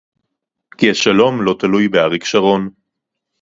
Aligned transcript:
כי 0.77 0.89
השלום 0.91 1.41
לא 1.41 1.55
תלוי 1.59 1.87
באריק 1.87 2.23
שרון 2.23 2.69